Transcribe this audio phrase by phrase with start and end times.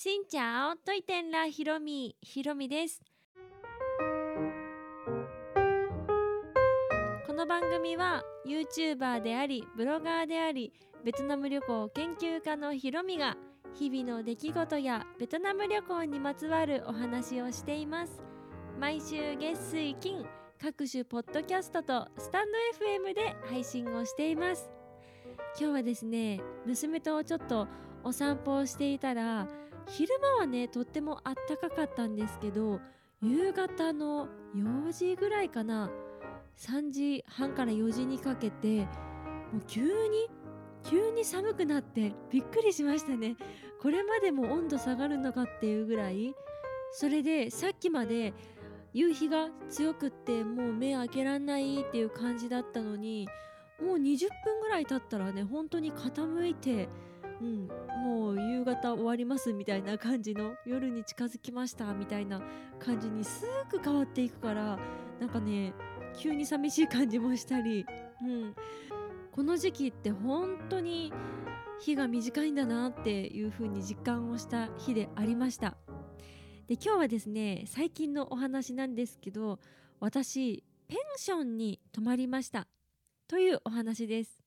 [0.00, 3.02] しんちゃおといてんらひろみひろみです。
[7.26, 10.72] この番組は YouTuber でありブロガーであり
[11.04, 13.36] ベトナム旅行研究家のひろみが
[13.74, 18.22] 日々の出来事やベトナム旅行にまつわるお話をしています。
[18.78, 20.24] 毎週月水金
[20.62, 24.70] 各種ポッドキャストとスタンド FM で配信をしています。
[25.58, 27.66] 今日はですね娘とちょっと
[28.04, 29.48] お散歩をしていたら
[29.88, 32.80] 昼間はねとってもあったかかったんですけど
[33.22, 35.90] 夕方の4時ぐらいかな
[36.56, 38.80] 3時半から4時にかけて
[39.52, 40.28] もう急に
[40.84, 43.36] 急に寒くなってびっくりしましたね。
[43.80, 46.34] これまでも温度下がるのかっていうぐらい。
[46.92, 48.32] それでさっきまで
[48.94, 53.28] 夕日が強くってもう目開けらんないっていう感じだったのに
[53.82, 56.88] もう20分ぐらい経ったらね本当に傾いて
[57.40, 57.68] うん、
[58.02, 62.42] もう夕方終わりますみたいな感じの夜に近づきましたみたいな
[62.78, 64.78] 感じにすぐ変わっていくから
[65.20, 65.72] なんかね
[66.16, 67.86] 急に寂しい感じもしたり、
[68.22, 68.54] うん、
[69.30, 71.12] この時期って本当に
[71.80, 75.76] 日が短いんだなっていう風に実感をした日でありました。
[76.66, 79.58] で今日はですね最近のお話なんですけど
[80.00, 82.66] 私ペンションに泊まりました
[83.26, 84.42] というお話です。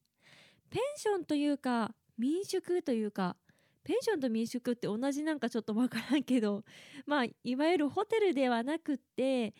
[0.69, 3.35] ペンションというか民宿というか
[3.83, 6.63] ペンションと民宿って同じなんかちょっとわからんけど
[7.07, 9.55] まあいわゆるホテルではなくって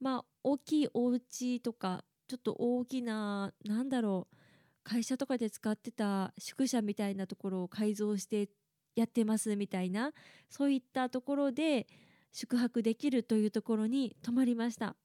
[0.00, 4.36] まあ大きいお家とかちょっと大きななんだろう
[4.84, 8.48] 会社とかで使ってた宿舎みたいなところを改造して
[8.94, 10.14] やってますみたいな
[10.48, 11.86] そういったところで
[12.32, 14.96] 宿泊できるというところに泊まりました。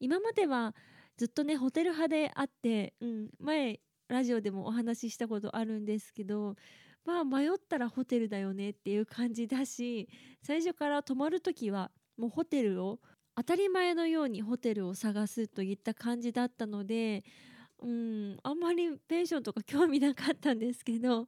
[0.00, 0.74] 今までは
[1.16, 3.78] ずっとねホテル派であって、うん、前
[4.12, 6.54] ラジオでもお話ししたことあるんですけど
[7.04, 10.08] まあ迷ったらホテルだよねっていう感じだし
[10.42, 13.00] 最初から泊まる時はもうホテルを
[13.34, 17.24] 当たり前のようにホテルを探すといった感じだったので
[17.82, 21.26] うんあんまりペンションとか興味なかったんですけど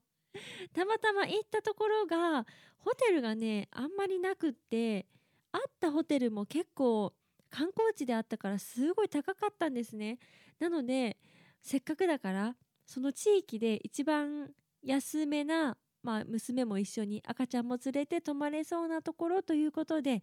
[0.74, 2.46] たまたま行ったところが
[2.78, 5.06] ホテルがねあんまりなくって
[5.52, 7.14] あったホテルも結構
[7.50, 10.18] 観光地であったからすごい高かったんですね。
[10.58, 11.16] なので
[11.62, 14.50] せっかくだからその地域で一番
[14.82, 20.22] 安めな、まあ、娘も一緒に赤ちゃんも連れて泊まれそうなところということで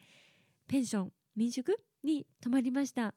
[0.68, 3.14] ペンション民宿に泊まりました。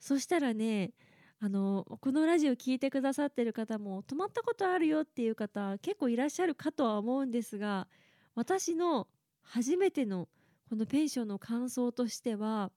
[0.00, 0.92] そしたらね
[1.40, 7.86] あのこのラジオ聴いてくださってる方も泊まったことあるよっていう方結構いらっしゃるかとは思うんですが
[8.34, 9.06] 私の
[9.42, 10.28] 初めての
[10.68, 12.70] このペンションの感想としては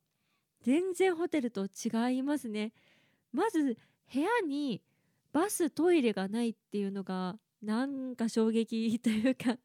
[0.62, 2.72] 全然ホテルと違いますね。
[3.34, 3.78] まず
[4.14, 4.82] 部屋に
[5.32, 9.58] バストイレがないっていうのがなんか衝撃 というか。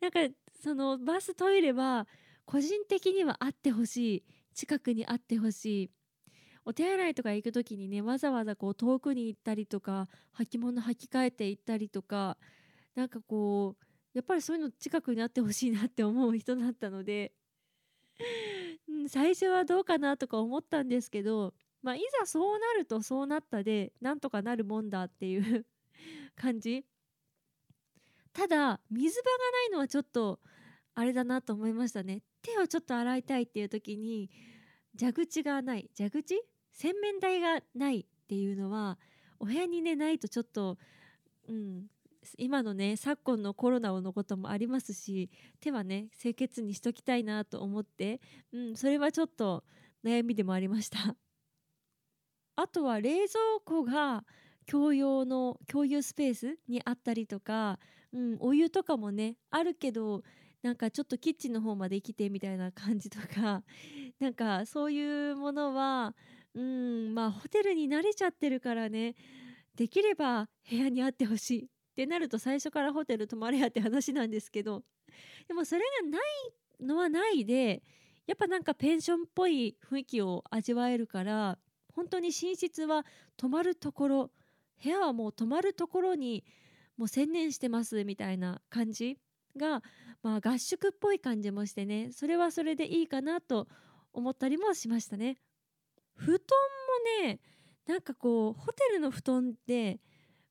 [0.00, 0.20] なんか
[0.62, 2.08] そのバストイレは
[2.46, 4.24] 個人的にはあってほしい。
[4.54, 5.90] 近くにあってほしい。
[6.64, 10.08] お手洗いとか行く時にねわざわざこう遠くに行ったりとか
[10.38, 12.38] 履物履き替えて行ったりとか
[12.94, 13.84] なんかこう
[14.14, 17.32] やっぱりそういうの近くにあってほしいなって思う人だったので。
[19.08, 25.66] 最初はどうかなとか思ったんですけどまあ、いざそうなるとそうなったでなんとかなるもんだっていう
[26.36, 26.84] 感じ
[28.32, 30.40] ただ水場がないのはちょっと
[30.94, 34.30] あれだなと思いましたね手をちょっと洗いたいっていう時に
[34.98, 36.40] 蛇口がない蛇口
[36.72, 38.98] 洗面台がないっていうのは
[39.38, 40.78] お部屋にねないとちょっと
[41.48, 41.86] うん
[42.38, 45.28] 今のね昨今のコロナのこともありますし
[45.60, 48.20] 手はね清潔にしときたいなと思って、
[48.52, 49.64] うん、それはちょっと
[50.04, 51.16] 悩みでもありました。
[52.62, 54.24] あとは冷蔵庫が
[54.70, 57.80] 共用の共有スペースにあったりとか、
[58.12, 60.22] うん、お湯とかもねあるけど
[60.62, 63.64] なんかちょっとキッチンの方まで来てみたいな感じとか
[64.20, 66.14] なんかそういうものは
[66.54, 69.16] うんまあホテルに慣れちゃってるからね
[69.74, 74.84] できれば部屋にあってほしいってなると最初からホテル泊まれやって話なんですけど
[75.48, 77.82] でもそれがないのはないで
[78.28, 81.58] やっぱなんかペンションっぽい雰囲気を味わえるから
[81.94, 83.04] 本当に寝室は
[83.36, 84.30] 泊まるところ
[84.82, 86.44] 部屋はもう泊まるところに
[86.96, 89.18] もう専念してますみたいな感じ
[89.56, 89.82] が、
[90.22, 93.68] まあ、合宿っぽい感じもしてねそれはそれでいいかなと
[94.12, 95.38] 思ったりもしましたね。
[96.14, 96.38] 布団
[97.22, 97.40] もね
[97.86, 100.00] なんかこうホテルの布団って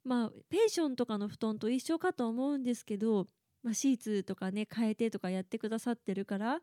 [0.03, 3.27] まあペンションとかの布団と一緒かと思うんですけど、
[3.63, 6.59] まあ、シーツとかね変えてとかやってくださってるから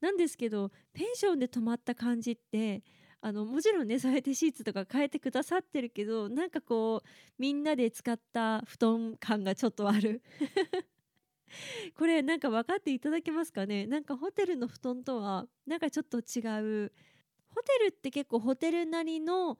[0.00, 2.82] なんですけどペンションで泊まった感じって
[3.26, 7.08] あのもちろんねそうやってシーツとか変えてくださってるけどなんかこう
[7.40, 10.22] みんなで使った布団感がちょっとある。
[11.98, 13.84] これなんか分かっていただけますかね？
[13.88, 16.38] なんかホテルの布団とはなんかちょっと違
[16.84, 16.92] う。
[17.48, 19.58] ホテルって結構ホテルなりの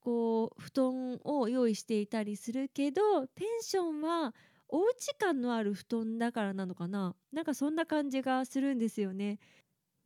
[0.00, 4.34] こう布団を用意していたりするけどペンションは
[4.68, 7.14] おうち感のある布団だからなのかな？
[7.30, 9.38] なんかそんな感じがするんですよね。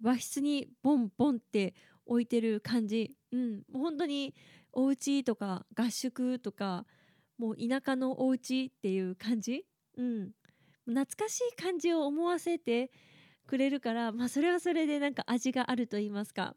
[0.02, 1.74] 和室にボンボンって
[2.10, 3.16] 置いてる感じ。
[3.32, 3.62] うん。
[3.72, 4.34] もう本当に
[4.72, 6.84] お家とか合宿とか
[7.38, 9.64] もう田舎のお家っていう感じ。
[9.96, 10.32] うん。
[10.86, 12.90] 懐かしい感じを思わせて
[13.46, 16.56] くれるからまあそれはそれでなんか味があると言いますか。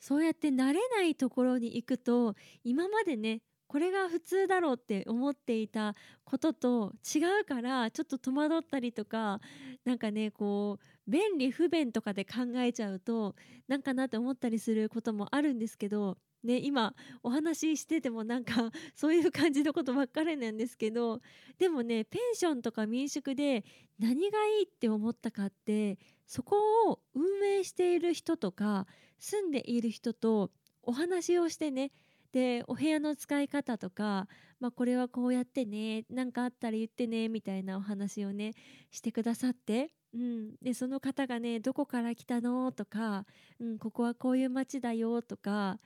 [0.00, 5.94] そうやって慣れないところに行くと今までねこれが普通だろうって思っていた
[6.24, 9.40] ことと違うからちょっと戸惑ったりとか
[9.84, 13.34] なんかねこう便利不便とかで考えちゃうと
[13.68, 16.94] なんかなって思ったりすることもあるんですけどね、今
[17.24, 21.20] お話ししててもなんかそういう感じのことばっかりなんですけど
[21.58, 23.64] でもねペンションとか民宿で
[23.98, 26.56] 何がいいって思ったかってそこ
[26.90, 28.86] を運営している人とか
[29.18, 31.90] 住んでいる人とお話をしてね
[32.32, 34.28] でお部屋の使い方とか、
[34.60, 38.52] まあ、これはこうやってね何かあったら言ってねみたいなお話をね
[38.90, 42.70] してくださって、うん、でその方がねどこから来たの？
[42.72, 43.24] とか、
[43.58, 45.78] うん、ここはこういう街だよとか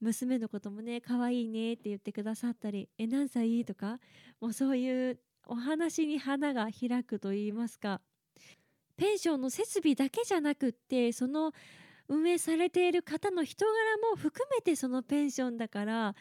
[0.00, 3.98] 娘のこともね可愛いねって言ってくださったり「え何歳?」とか
[4.40, 8.00] もうそういうお話に花が開くと言いますか
[8.96, 11.52] ペンションの設備だけじゃなくってその
[12.08, 13.74] 運営されている方の人柄
[14.10, 16.14] も含めてそのペンションだから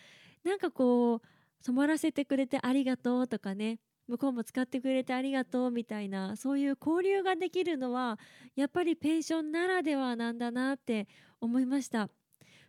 [0.44, 1.22] なんかこう
[1.64, 8.20] 泊まらせてくれてありがとうとかね向こうも使ってくれてありがとうみたいなそういう交流ができるのは
[8.56, 11.08] やっぱりペンションならではなんだなって
[11.42, 12.10] 思いました。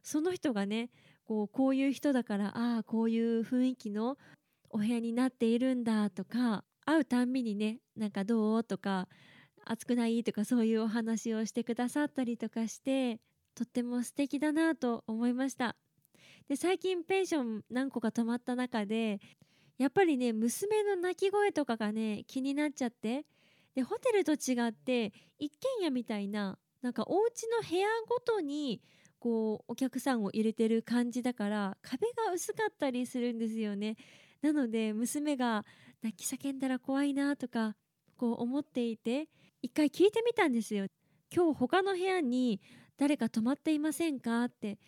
[0.02, 0.90] その人がね
[1.24, 4.16] こうこういう人だからああこういう雰囲気の
[4.70, 9.08] お部屋になっているんだとか会うたんびにねなんかどうとか
[9.70, 10.24] 暑くない？
[10.24, 13.20] とかそういうお話をしてくださったりとかして
[13.54, 15.76] とっても素敵だなと思いました。
[16.48, 19.20] で最近ペンション何個か泊まった中で
[19.76, 23.26] やっぱりね娘の泣き声とかがね気になっちゃって
[23.74, 28.80] でホテルと違って一軒家みたいななんかお家の部屋ごとに
[29.18, 33.96] こうお客さんを入れてる感じだから壁が薄かったりするんですよね。
[34.40, 35.66] なので娘が
[36.02, 37.74] 泣き叫んだら怖いなとか
[38.16, 39.28] こう思っていて
[39.62, 40.86] 一回聞いてみたんですよ。
[41.34, 42.60] 今日他の部屋に
[42.96, 44.78] 誰か泊まっていませんかって。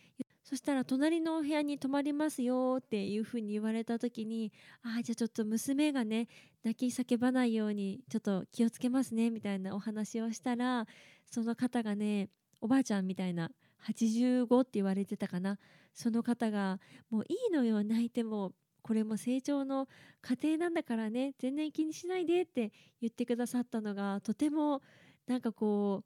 [0.43, 4.53] そしたら隣のお部屋に泊まりますよっていうふうに言われた時に
[4.83, 6.29] ああじゃあちょっと娘がね
[6.65, 10.87] 泣き叫ばないようにちょっと気をつけますねみたいなお話をしたら
[11.31, 12.31] その方がね
[12.61, 13.51] おばあちゃんみたいな
[13.87, 15.59] 85って言われてたかな。
[15.93, 16.81] その方が
[17.11, 18.53] もういいのよ泣いても。
[18.91, 19.87] これも成長の
[20.21, 24.83] 過程なんだからね全然気にしないでって言ってくださったのがとても
[25.29, 26.03] なんかこ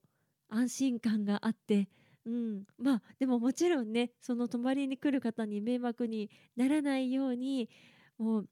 [0.51, 1.89] う安心感があって
[2.27, 7.71] うん、まあでももちろんねその泊まりに来る方に迷惑にならないように
[8.19, 8.49] もう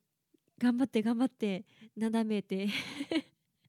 [0.58, 2.68] 頑張って頑張ってなだめて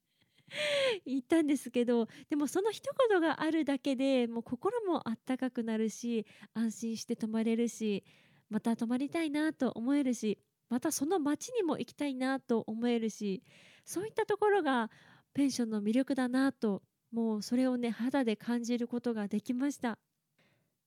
[1.05, 8.05] 言ったんですけどでもその一言があるだけでもう心もあったかくなるし安心して泊まれるし
[8.49, 10.37] また泊まりたいなと思えるし
[10.73, 13.43] またその町にも行きたいなと思えるし
[13.85, 14.89] そういったところが
[15.35, 16.81] ペンションの魅力だなと
[17.11, 19.99] もうそれをね肌で感じることができました。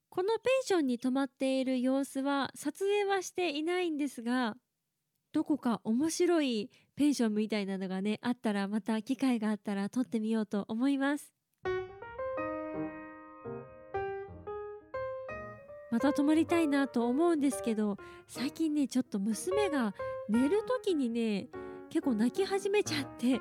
[0.08, 4.56] このペンションに泊まっている様子は撮影はしていないんですが
[5.32, 11.35] どこか面白いペンションみたいなのがねあったらまた機会があったら撮ってみようと思います。
[15.90, 19.94] また泊まりたいなと思うんですけど最近ねちょっと娘が
[20.28, 21.48] 寝る時にね
[21.90, 23.40] 結構泣き始めちゃって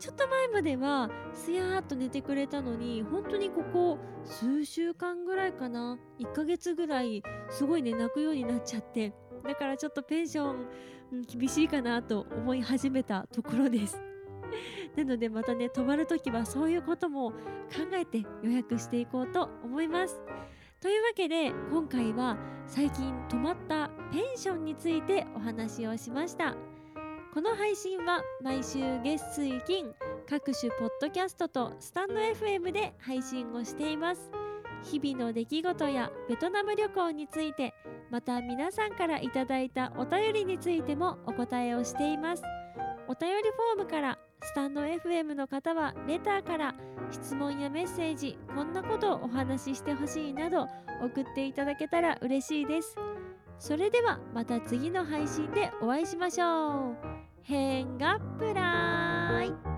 [0.00, 10.66] ちょっと前まではすやーっと寝てくれたのに本当にここ数週間ぐらいかな1ヶ月ぐらいすごいね泣くようになっちゃってだからちょっとペンション、
[11.12, 14.00] うん、厳しいかなと思い始めたところです。
[14.96, 17.36] なのでまたね泊まる時はそういうことも考
[17.92, 20.20] えて予約していこうと思います。
[20.84, 22.36] というわけで今回は
[22.66, 26.54] 最近泊まったペンションについてお話をしました。
[27.32, 29.94] この配信は毎週月水金
[30.28, 34.30] 各種ポッドキャストとスタンド FM で配信をしています。
[34.82, 37.72] 日々の出来事やベトナム旅行について
[38.10, 42.42] また皆さんからいただいたお便りについてもお答えをしています。
[43.08, 43.42] お便り
[43.76, 46.74] フォームからスタンド FM の方はレターから
[47.14, 50.66] 質問やメッセージこんなことをお話ししてほしいなど
[51.00, 52.96] 送っていただけたら嬉しいです。
[53.58, 56.96] それではまた次の配信でお会いしましょう。
[57.42, 59.73] 変がプライ